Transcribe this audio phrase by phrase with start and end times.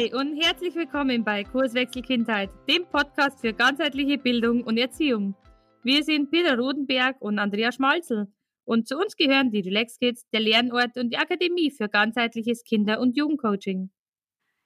[0.00, 5.34] willkommen bei Kurswechsel Kindheit, dem Podcast für ganzheitliche Bildung und Erziehung.
[5.82, 8.32] Wir sind Peter Rodenberg und Andrea Schmalzel
[8.64, 12.98] und zu uns gehören die Relax Kids, der Lernort und die Akademie für ganzheitliches Kinder-
[12.98, 13.90] und Jugendcoaching.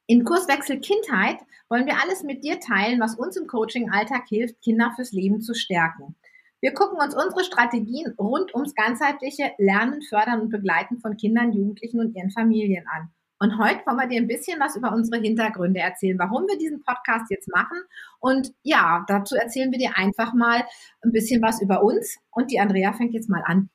[0.06, 1.38] In Kurswechsel Kindheit
[1.68, 5.54] wollen wir alles mit dir teilen, was uns im Coaching-Alltag hilft, Kinder fürs Leben zu
[5.54, 6.14] stärken.
[6.60, 11.98] Wir gucken uns unsere Strategien rund ums ganzheitliche Lernen, Fördern und Begleiten von Kindern, Jugendlichen
[11.98, 13.10] und ihren Familien an.
[13.44, 16.82] Und heute wollen wir dir ein bisschen was über unsere Hintergründe erzählen, warum wir diesen
[16.82, 17.76] Podcast jetzt machen.
[18.18, 20.64] Und ja, dazu erzählen wir dir einfach mal
[21.02, 22.16] ein bisschen was über uns.
[22.30, 23.68] Und die Andrea fängt jetzt mal an.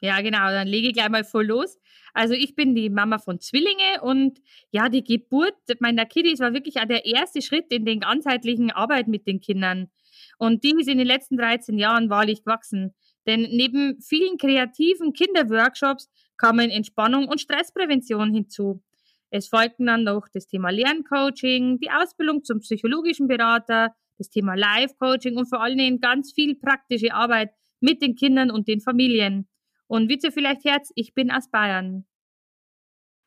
[0.00, 1.80] Ja, genau, dann lege ich gleich mal voll los.
[2.14, 4.38] Also ich bin die Mama von Zwillinge und
[4.70, 9.08] ja, die Geburt meiner Kiddies war wirklich auch der erste Schritt in den ganzheitlichen Arbeit
[9.08, 9.90] mit den Kindern.
[10.38, 12.94] Und die ist in den letzten 13 Jahren wahrlich gewachsen.
[13.26, 18.80] Denn neben vielen kreativen Kinderworkshops kamen Entspannung und Stressprävention hinzu.
[19.30, 25.36] Es folgten dann noch das Thema Lerncoaching, die Ausbildung zum psychologischen Berater, das Thema Live-Coaching
[25.36, 29.48] und vor allen Dingen ganz viel praktische Arbeit mit den Kindern und den Familien.
[29.86, 32.07] Und Witze vielleicht Herz, ich bin aus Bayern.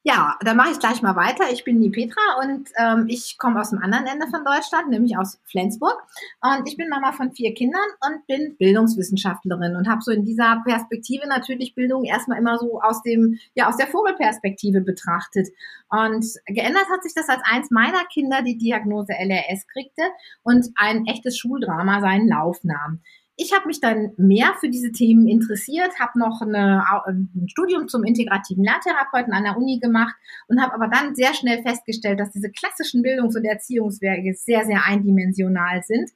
[0.04, 1.52] Ja, dann mache ich gleich mal weiter.
[1.52, 5.16] Ich bin die Petra und ähm, ich komme aus dem anderen Ende von Deutschland, nämlich
[5.16, 5.96] aus Flensburg.
[6.42, 10.60] Und ich bin Mama von vier Kindern und bin Bildungswissenschaftlerin und habe so in dieser
[10.66, 15.50] Perspektive natürlich Bildung erstmal immer so aus dem, ja, aus der Vogelperspektive betrachtet.
[15.90, 20.02] Und geändert hat sich das, als eins meiner Kinder die Diagnose LRS kriegte
[20.42, 23.02] und ein echtes Schuldrama seinen Lauf nahm
[23.38, 28.04] ich habe mich dann mehr für diese Themen interessiert, habe noch eine, ein Studium zum
[28.04, 30.14] integrativen Lehrtherapeuten an der Uni gemacht
[30.48, 34.86] und habe aber dann sehr schnell festgestellt, dass diese klassischen Bildungs- und Erziehungswege sehr, sehr
[34.86, 36.12] eindimensional sind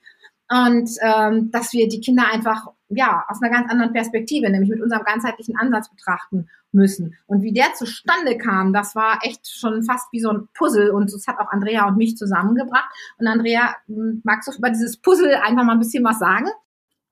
[0.49, 4.81] und ähm, dass wir die Kinder einfach ja aus einer ganz anderen Perspektive, nämlich mit
[4.81, 7.15] unserem ganzheitlichen Ansatz betrachten müssen.
[7.25, 11.11] Und wie der zustande kam, das war echt schon fast wie so ein Puzzle und
[11.11, 12.89] das hat auch Andrea und mich zusammengebracht.
[13.17, 16.47] Und Andrea, hm, magst du über dieses Puzzle einfach mal ein bisschen was sagen?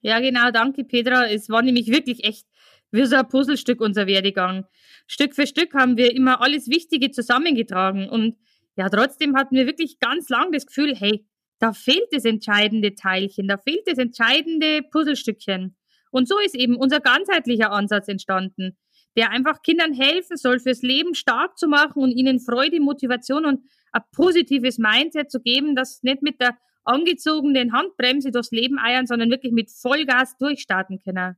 [0.03, 1.27] Ja, genau, danke Petra.
[1.27, 2.45] Es war nämlich wirklich echt
[2.91, 4.65] wie so ein Puzzlestück unser Werdegang.
[5.07, 8.35] Stück für Stück haben wir immer alles Wichtige zusammengetragen und
[8.75, 11.25] ja, trotzdem hatten wir wirklich ganz lang das Gefühl, hey,
[11.59, 15.77] da fehlt das entscheidende Teilchen, da fehlt das entscheidende Puzzlestückchen.
[16.11, 18.77] Und so ist eben unser ganzheitlicher Ansatz entstanden,
[19.15, 23.61] der einfach Kindern helfen soll, fürs Leben stark zu machen und ihnen Freude, Motivation und
[23.93, 29.29] ein positives Mindset zu geben, das nicht mit der angezogenen Handbremse durchs Leben eiern, sondern
[29.29, 31.37] wirklich mit Vollgas durchstarten können.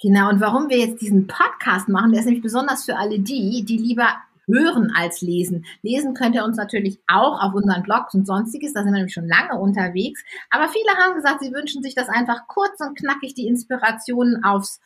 [0.00, 3.64] Genau, und warum wir jetzt diesen Podcast machen, der ist nämlich besonders für alle die,
[3.64, 4.08] die lieber
[4.46, 5.64] hören als lesen.
[5.82, 9.14] Lesen könnt ihr uns natürlich auch auf unseren Blogs und sonstiges, da sind wir nämlich
[9.14, 10.22] schon lange unterwegs.
[10.50, 14.80] Aber viele haben gesagt, sie wünschen sich das einfach kurz und knackig, die Inspirationen aufs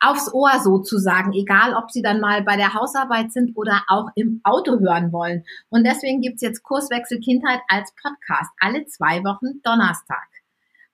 [0.00, 4.40] aufs Ohr sozusagen, egal ob sie dann mal bei der Hausarbeit sind oder auch im
[4.44, 5.44] Auto hören wollen.
[5.68, 10.26] Und deswegen gibt's jetzt Kurswechsel Kindheit als Podcast, alle zwei Wochen Donnerstag.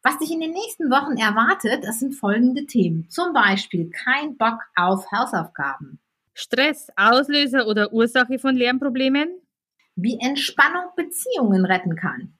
[0.02, 3.08] Was dich in den nächsten Wochen erwartet, das sind folgende Themen.
[3.08, 5.98] Zum Beispiel kein Bock auf Hausaufgaben.
[6.34, 9.28] Stress, Auslöser oder Ursache von Lernproblemen?
[9.96, 12.34] Wie Entspannung Beziehungen retten kann.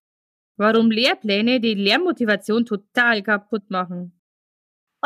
[0.57, 4.13] Warum Lehrpläne die Lernmotivation total kaputt machen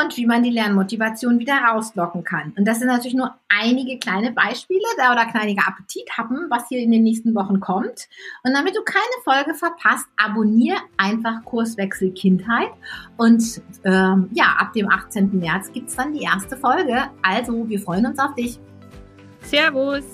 [0.01, 2.53] und wie man die Lernmotivation wieder rauslocken kann.
[2.57, 6.81] Und das sind natürlich nur einige kleine Beispiele da oder kleine Appetit haben, was hier
[6.81, 8.09] in den nächsten Wochen kommt.
[8.45, 12.71] Und damit du keine Folge verpasst, abonniere einfach Kurswechsel Kindheit.
[13.17, 15.39] Und ähm, ja, ab dem 18.
[15.39, 17.05] März gibt's dann die erste Folge.
[17.23, 18.59] Also, wir freuen uns auf dich.
[19.43, 20.05] Servus.